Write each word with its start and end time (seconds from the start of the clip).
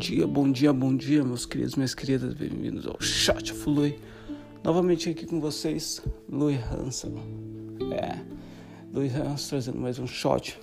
dia, 0.00 0.26
bom 0.26 0.50
dia, 0.50 0.72
bom 0.72 0.96
dia, 0.96 1.22
meus 1.22 1.44
queridos, 1.44 1.74
minhas 1.74 1.94
queridas, 1.94 2.32
bem-vindos 2.32 2.86
ao 2.86 2.98
Chat 3.02 3.52
Flui. 3.52 3.98
Novamente 4.64 5.10
aqui 5.10 5.26
com 5.26 5.38
vocês, 5.38 6.02
Louis 6.26 6.58
Hansen. 6.72 7.12
É, 7.92 8.18
Louis 8.94 9.14
Hansen 9.14 9.48
trazendo 9.50 9.78
mais 9.78 9.98
um 9.98 10.06
shot. 10.06 10.58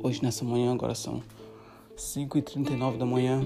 Hoje 0.00 0.22
nessa 0.22 0.44
manhã, 0.44 0.72
agora 0.72 0.94
são 0.94 1.20
5h39 1.96 2.98
da 2.98 3.04
manhã, 3.04 3.42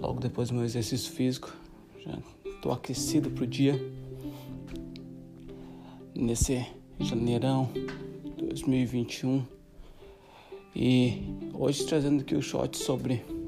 logo 0.00 0.20
depois 0.20 0.50
do 0.50 0.54
meu 0.54 0.64
exercício 0.64 1.10
físico. 1.10 1.52
Já 2.06 2.16
estou 2.46 2.70
aquecido 2.70 3.30
pro 3.30 3.44
dia. 3.48 3.74
Nesse 6.14 6.64
janeirão 7.00 7.68
2021. 8.38 9.44
E 10.76 11.20
hoje 11.52 11.84
trazendo 11.84 12.20
aqui 12.20 12.36
o 12.36 12.40
shot 12.40 12.78
sobre 12.78 13.41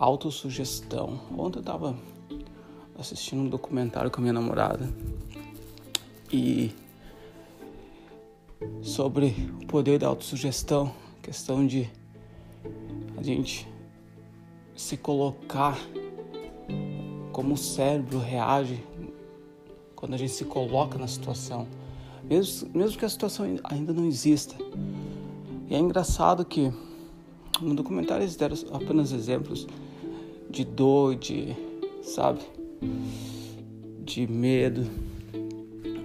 autossugestão. 0.00 1.20
Ontem 1.36 1.58
eu 1.58 1.60
estava 1.60 1.94
assistindo 2.98 3.42
um 3.42 3.48
documentário 3.48 4.10
com 4.10 4.18
a 4.18 4.22
minha 4.22 4.32
namorada 4.32 4.88
e 6.32 6.74
sobre 8.82 9.34
o 9.62 9.66
poder 9.66 9.98
da 9.98 10.06
autossugestão, 10.06 10.92
questão 11.22 11.66
de 11.66 11.88
a 13.16 13.22
gente 13.22 13.68
se 14.74 14.96
colocar 14.96 15.78
como 17.30 17.54
o 17.54 17.58
cérebro 17.58 18.18
reage 18.18 18.82
quando 19.94 20.14
a 20.14 20.16
gente 20.16 20.32
se 20.32 20.46
coloca 20.46 20.98
na 20.98 21.06
situação, 21.06 21.68
mesmo, 22.24 22.70
mesmo 22.74 22.98
que 22.98 23.04
a 23.04 23.08
situação 23.08 23.46
ainda 23.64 23.92
não 23.92 24.06
exista. 24.06 24.56
E 25.68 25.74
é 25.74 25.78
engraçado 25.78 26.42
que 26.42 26.72
no 27.60 27.74
documentário 27.74 28.22
eles 28.22 28.36
deram 28.36 28.56
apenas 28.72 29.12
exemplos 29.12 29.66
de 30.50 30.64
dor, 30.64 31.14
de, 31.14 31.56
sabe, 32.02 32.40
de 34.04 34.26
medo, 34.26 34.84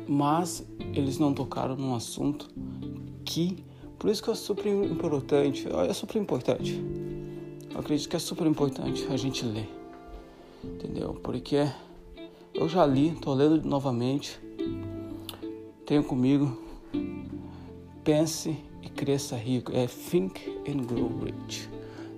mas 0.08 0.64
eles 0.94 1.18
não 1.18 1.34
tocaram 1.34 1.76
num 1.76 1.96
assunto 1.96 2.48
que, 3.26 3.58
por 3.98 4.10
isso 4.10 4.24
que 4.24 4.30
é 4.30 4.36
super 4.36 4.68
importante, 4.68 5.68
é 5.68 5.94
super 5.94 6.22
importante. 6.22 6.80
Eu 7.74 7.80
acredito 7.80 8.08
que 8.08 8.16
é 8.16 8.20
super 8.20 8.46
importante 8.46 9.06
a 9.10 9.18
gente 9.18 9.44
ler, 9.44 9.68
entendeu? 10.64 11.16
Porque 11.24 11.68
eu 12.54 12.70
já 12.70 12.86
li, 12.86 13.12
tô 13.20 13.34
lendo 13.34 13.68
novamente, 13.68 14.40
tenho 15.86 16.04
comigo, 16.04 16.58
pense 18.04 18.56
e 18.84 18.90
cresça 18.90 19.36
rico, 19.36 19.72
é 19.76 19.88
Think 19.88 20.56
and 20.70 20.84
Grow 20.86 21.12
Rich. 21.20 21.68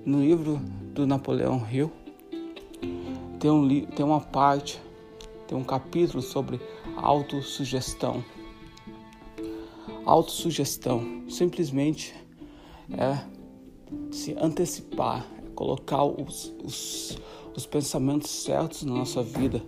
No 0.06 0.22
livro 0.22 0.59
do 0.94 1.08
Napoleão 1.08 1.66
Hill, 1.72 1.91
tem, 3.40 3.52
um, 3.52 3.86
tem 3.86 4.06
uma 4.06 4.20
parte, 4.20 4.82
tem 5.48 5.58
um 5.58 5.64
capítulo 5.64 6.22
sobre 6.22 6.60
autossugestão. 6.96 8.24
Autossugestão 10.06 11.24
simplesmente 11.30 12.16
é 12.92 13.20
se 14.12 14.36
antecipar, 14.40 15.26
é 15.46 15.50
colocar 15.52 16.04
os, 16.04 16.54
os, 16.64 17.18
os 17.56 17.66
pensamentos 17.66 18.30
certos 18.30 18.84
na 18.84 18.94
nossa 18.94 19.22
vida, 19.22 19.62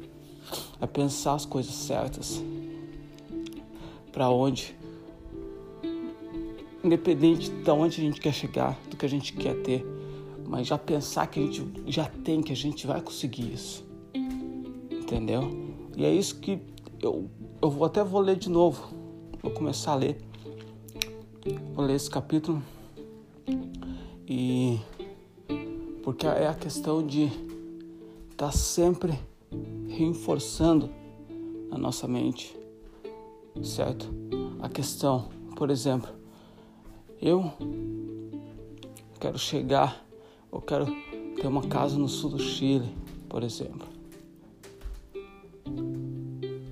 é 0.81 0.87
pensar 0.87 1.33
as 1.33 1.45
coisas 1.45 1.73
certas. 1.73 2.43
Para 4.11 4.29
onde, 4.29 4.75
independente 6.83 7.49
de 7.49 7.71
onde 7.71 8.01
a 8.01 8.03
gente 8.03 8.19
quer 8.19 8.33
chegar, 8.33 8.79
do 8.89 8.97
que 8.97 9.05
a 9.05 9.09
gente 9.09 9.33
quer 9.33 9.55
ter, 9.61 9.85
mas 10.49 10.65
já 10.65 10.79
pensar 10.79 11.27
que 11.27 11.39
a 11.39 11.43
gente 11.43 11.63
já 11.85 12.05
tem, 12.05 12.41
que 12.41 12.51
a 12.51 12.55
gente 12.55 12.87
vai 12.87 12.99
conseguir 12.99 13.53
isso. 13.53 13.85
Entendeu? 14.91 15.43
E 15.95 16.03
é 16.03 16.11
isso 16.11 16.39
que 16.39 16.59
eu, 16.99 17.29
eu 17.61 17.69
vou 17.69 17.85
até 17.85 18.03
vou 18.03 18.19
ler 18.19 18.35
de 18.35 18.49
novo. 18.49 18.89
Vou 19.43 19.51
começar 19.51 19.91
a 19.91 19.95
ler. 19.95 20.17
Vou 21.75 21.85
ler 21.85 21.93
esse 21.93 22.09
capítulo. 22.09 22.63
E 24.27 24.79
porque 26.03 26.25
é 26.25 26.47
a 26.47 26.55
questão 26.55 27.05
de 27.05 27.25
estar 28.31 28.47
tá 28.47 28.51
sempre 28.51 29.13
reforçando 29.87 30.89
a 31.69 31.77
nossa 31.77 32.07
mente, 32.07 32.57
certo? 33.61 34.09
A 34.59 34.67
questão, 34.67 35.29
por 35.55 35.69
exemplo, 35.69 36.09
eu 37.21 37.51
quero 39.19 39.37
chegar 39.37 40.08
eu 40.51 40.61
quero 40.61 40.87
ter 41.35 41.47
uma 41.47 41.63
casa 41.63 41.97
no 41.97 42.07
sul 42.07 42.31
do 42.31 42.39
Chile, 42.39 42.95
por 43.27 43.43
exemplo. 43.43 43.87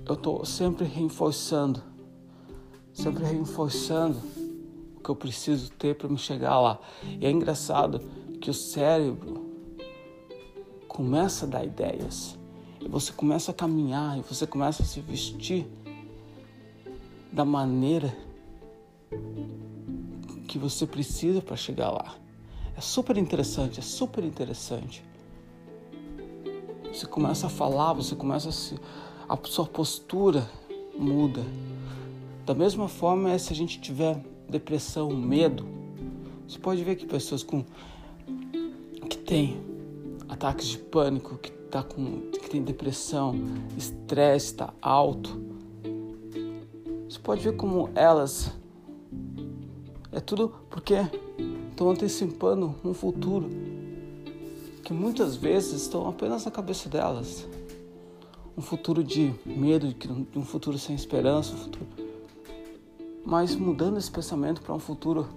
Eu 0.06 0.14
estou 0.14 0.44
sempre 0.44 0.84
reforçando, 0.86 1.82
sempre 2.92 3.24
reforçando 3.24 4.18
o 4.96 5.00
que 5.00 5.10
eu 5.10 5.16
preciso 5.16 5.70
ter 5.72 5.94
para 5.94 6.08
me 6.08 6.18
chegar 6.18 6.58
lá. 6.60 6.80
E 7.20 7.26
é 7.26 7.30
engraçado 7.30 8.00
que 8.40 8.50
o 8.50 8.54
cérebro 8.54 9.46
começa 10.86 11.46
a 11.46 11.48
dar 11.48 11.64
ideias. 11.64 12.38
E 12.80 12.88
você 12.88 13.12
começa 13.12 13.50
a 13.50 13.54
caminhar, 13.54 14.18
e 14.18 14.22
você 14.22 14.46
começa 14.46 14.82
a 14.82 14.86
se 14.86 15.00
vestir 15.00 15.66
da 17.32 17.44
maneira 17.44 18.16
que 20.46 20.58
você 20.58 20.86
precisa 20.86 21.42
para 21.42 21.56
chegar 21.56 21.90
lá. 21.90 22.16
É 22.78 22.80
super 22.80 23.16
interessante, 23.16 23.80
é 23.80 23.82
super 23.82 24.22
interessante. 24.22 25.04
Você 26.92 27.06
começa 27.06 27.48
a 27.48 27.50
falar, 27.50 27.92
você 27.92 28.14
começa 28.14 28.50
a 28.50 28.52
se. 28.52 28.76
a 29.28 29.36
sua 29.42 29.66
postura 29.66 30.48
muda. 30.96 31.42
Da 32.46 32.54
mesma 32.54 32.86
forma 32.86 33.32
é 33.32 33.36
se 33.36 33.52
a 33.52 33.56
gente 33.56 33.80
tiver 33.80 34.24
depressão, 34.48 35.10
medo. 35.10 35.66
Você 36.46 36.60
pode 36.60 36.84
ver 36.84 36.94
que 36.94 37.04
pessoas 37.04 37.42
com 37.42 37.64
que 39.10 39.18
têm 39.18 39.60
ataques 40.28 40.68
de 40.68 40.78
pânico, 40.78 41.36
que 41.36 41.50
tá 41.50 41.82
com 41.82 42.30
que 42.30 42.48
tem 42.48 42.62
depressão, 42.62 43.34
estresse 43.76 44.52
está 44.52 44.72
alto. 44.80 45.36
Você 47.08 47.18
pode 47.18 47.42
ver 47.42 47.56
como 47.56 47.90
elas 47.96 48.52
é 50.12 50.20
tudo 50.20 50.54
porque 50.70 50.94
estão 51.78 51.90
antecipando 51.90 52.74
um 52.84 52.92
futuro 52.92 53.48
que 54.82 54.92
muitas 54.92 55.36
vezes 55.36 55.82
estão 55.82 56.08
apenas 56.08 56.44
na 56.44 56.50
cabeça 56.50 56.88
delas. 56.88 57.46
Um 58.56 58.60
futuro 58.60 59.04
de 59.04 59.32
medo, 59.46 59.94
de 59.94 60.36
um 60.36 60.44
futuro 60.44 60.76
sem 60.76 60.96
esperança, 60.96 61.54
um 61.54 61.58
futuro... 61.58 61.86
mas 63.24 63.54
mudando 63.54 63.96
esse 63.96 64.10
pensamento 64.10 64.60
para 64.60 64.74
um 64.74 64.80
futuro 64.80 65.28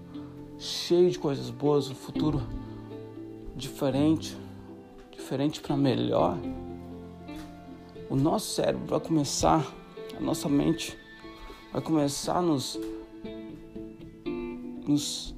cheio 0.57 1.11
de 1.11 1.19
coisas 1.19 1.51
boas, 1.51 1.91
um 1.91 1.95
futuro 1.95 2.41
diferente, 3.55 4.35
diferente 5.11 5.61
para 5.61 5.77
melhor, 5.77 6.39
o 8.09 8.15
nosso 8.15 8.55
cérebro 8.55 8.87
vai 8.87 8.99
começar, 8.99 9.63
a 10.17 10.19
nossa 10.19 10.49
mente 10.49 10.97
vai 11.71 11.83
começar 11.83 12.37
a 12.37 12.41
nos, 12.41 12.79
nos 14.87 15.35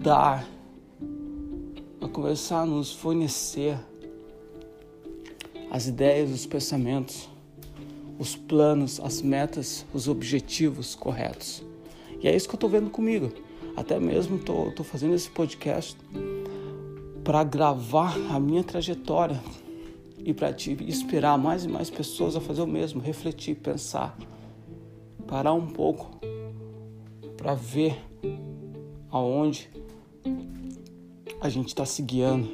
dar, 0.00 0.46
a 2.00 2.08
começar 2.08 2.60
a 2.60 2.66
nos 2.66 2.92
fornecer 2.92 3.78
as 5.70 5.86
ideias, 5.86 6.30
os 6.30 6.46
pensamentos, 6.46 7.28
os 8.18 8.36
planos, 8.36 9.00
as 9.00 9.22
metas, 9.22 9.86
os 9.92 10.08
objetivos 10.08 10.94
corretos. 10.94 11.62
E 12.20 12.28
é 12.28 12.34
isso 12.34 12.48
que 12.48 12.54
eu 12.54 12.56
estou 12.56 12.70
vendo 12.70 12.90
comigo. 12.90 13.32
Até 13.76 13.98
mesmo 13.98 14.36
estou 14.36 14.84
fazendo 14.84 15.14
esse 15.14 15.28
podcast 15.30 15.96
para 17.24 17.42
gravar 17.42 18.16
a 18.30 18.38
minha 18.38 18.62
trajetória 18.62 19.40
e 20.18 20.32
para 20.32 20.52
te 20.52 20.72
inspirar 20.72 21.36
mais 21.36 21.64
e 21.64 21.68
mais 21.68 21.90
pessoas 21.90 22.36
a 22.36 22.40
fazer 22.40 22.62
o 22.62 22.66
mesmo, 22.66 23.00
refletir, 23.00 23.56
pensar, 23.56 24.16
parar 25.26 25.54
um 25.54 25.66
pouco 25.66 26.18
para 27.36 27.54
ver 27.54 27.98
aonde 29.10 29.68
a 31.44 31.48
gente 31.50 31.68
está 31.68 31.84
se 31.84 32.00
guiando, 32.00 32.48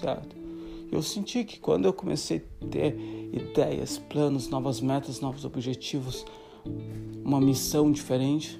certo? 0.00 0.34
Eu 0.90 1.02
senti 1.02 1.44
que 1.44 1.60
quando 1.60 1.84
eu 1.84 1.92
comecei 1.92 2.42
a 2.62 2.66
ter 2.68 2.96
ideias, 3.34 3.98
planos, 3.98 4.48
novas 4.48 4.80
metas, 4.80 5.20
novos 5.20 5.44
objetivos, 5.44 6.24
uma 7.22 7.38
missão 7.38 7.92
diferente, 7.92 8.58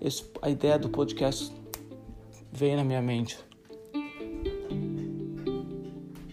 esse, 0.00 0.24
a 0.40 0.48
ideia 0.48 0.78
do 0.78 0.88
podcast 0.88 1.52
veio 2.52 2.76
na 2.76 2.84
minha 2.84 3.02
mente. 3.02 3.36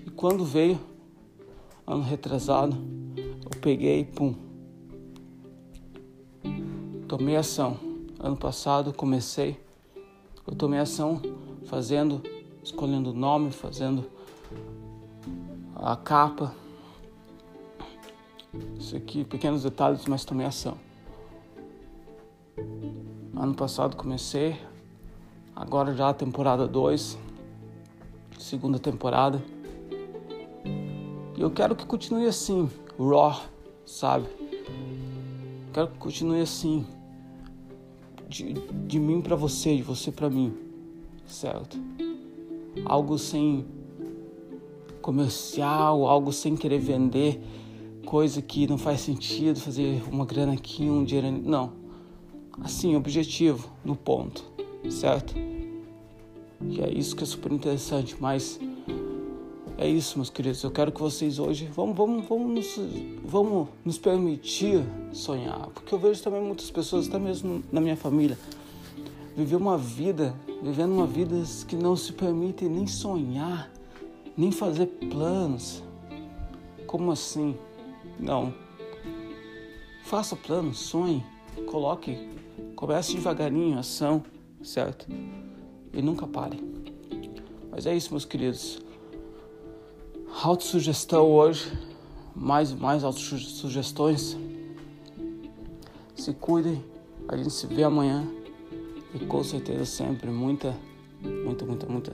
E 0.06 0.12
quando 0.16 0.46
veio, 0.46 0.80
ano 1.88 2.04
retrasado, 2.04 2.78
eu 3.18 3.60
peguei 3.60 4.02
e 4.02 4.06
pum, 4.06 4.36
tomei 7.08 7.36
ação. 7.36 7.80
Ano 8.20 8.38
passado 8.38 8.94
comecei 8.94 9.58
eu 10.52 10.56
tomei 10.56 10.80
ação 10.80 11.22
fazendo 11.72 12.22
escolhendo 12.62 13.12
o 13.12 13.14
nome, 13.14 13.50
fazendo 13.50 14.06
a 15.74 15.96
capa. 15.96 16.54
Isso 18.78 18.98
aqui, 18.98 19.24
pequenos 19.24 19.64
detalhes, 19.64 20.06
mas 20.06 20.26
também 20.26 20.46
ação. 20.46 20.78
Ano 23.34 23.56
passado 23.56 23.96
comecei, 23.96 24.60
agora 25.56 25.96
já 25.96 26.10
a 26.10 26.14
temporada 26.14 26.68
2, 26.68 27.18
segunda 28.38 28.78
temporada. 28.78 29.42
E 31.38 31.42
eu 31.42 31.50
quero 31.50 31.74
que 31.74 31.86
continue 31.86 32.28
assim, 32.28 32.70
raw, 33.00 33.42
sabe? 33.86 34.28
Quero 35.74 35.88
que 35.88 35.98
continue 35.98 36.42
assim, 36.42 36.86
de, 38.28 38.52
de 38.54 39.00
mim 39.00 39.22
para 39.22 39.38
você, 39.38 39.78
de 39.78 39.84
você 39.84 40.12
para 40.12 40.30
mim, 40.30 40.71
certo? 41.32 41.80
Algo 42.86 43.18
sem 43.18 43.66
comercial, 45.02 46.06
algo 46.06 46.32
sem 46.32 46.56
querer 46.56 46.80
vender 46.80 47.42
coisa 48.06 48.42
que 48.42 48.68
não 48.68 48.78
faz 48.78 49.02
sentido, 49.02 49.60
fazer 49.60 50.04
uma 50.12 50.26
grana 50.26 50.54
aqui, 50.54 50.84
um 50.84 51.04
dinheiro 51.04 51.28
ali. 51.28 51.42
Não. 51.42 51.74
Assim, 52.62 52.96
objetivo, 52.96 53.70
no 53.84 53.96
ponto, 53.96 54.44
certo? 54.90 55.34
E 56.62 56.82
é 56.82 56.92
isso 56.92 57.16
que 57.16 57.24
é 57.24 57.26
super 57.26 57.52
interessante, 57.52 58.16
mas 58.20 58.60
é 59.78 59.88
isso, 59.88 60.18
meus 60.18 60.30
queridos. 60.30 60.62
Eu 60.62 60.70
quero 60.70 60.92
que 60.92 61.02
vocês 61.02 61.40
hoje 61.40 61.66
vamos, 61.74 61.96
vamos, 61.96 62.28
vamos, 62.28 62.54
nos, 62.54 62.80
vamos 63.24 63.68
nos 63.84 63.98
permitir 63.98 64.84
sonhar, 65.12 65.68
porque 65.74 65.94
eu 65.94 65.98
vejo 65.98 66.22
também 66.22 66.42
muitas 66.42 66.70
pessoas, 66.70 67.08
até 67.08 67.18
mesmo 67.18 67.64
na 67.72 67.82
minha 67.82 67.96
família, 67.96 68.38
viver 69.36 69.56
uma 69.56 69.78
vida, 69.78 70.36
vivendo 70.62 70.92
uma 70.92 71.08
vida 71.08 71.36
que 71.68 71.76
não 71.76 71.96
se 71.96 72.14
permitem 72.14 72.70
nem 72.70 72.88
sonhar, 72.88 73.72
nem 74.36 74.52
fazer 74.52 74.88
planos. 74.88 75.84
Como 76.86 77.12
assim? 77.12 77.56
Não. 78.20 78.54
Faça 80.04 80.36
planos, 80.36 80.80
sonhe, 80.80 81.24
coloque, 81.68 82.30
comece 82.76 83.14
devagarinho, 83.14 83.80
ação, 83.80 84.24
certo? 84.62 85.08
E 85.94 86.02
nunca 86.02 86.28
pare. 86.28 86.62
Mas 87.72 87.86
é 87.86 87.96
isso, 87.96 88.12
meus 88.12 88.26
queridos. 88.26 88.82
Autossugestão 90.44 91.30
hoje, 91.32 91.72
mais 92.36 92.72
e 92.72 92.76
mais 92.76 93.04
autossugestões. 93.04 94.38
Se 96.16 96.34
cuidem, 96.34 96.84
a 97.28 97.38
gente 97.38 97.52
se 97.52 97.68
vê 97.68 97.84
amanhã 97.84 98.28
e 99.14 99.26
com 99.26 99.44
certeza 99.44 99.86
sempre 99.86 100.30
muita, 100.30 100.76
muita, 101.22 101.66
muita, 101.66 101.88
muita 101.88 102.14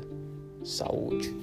saúde. 0.64 1.36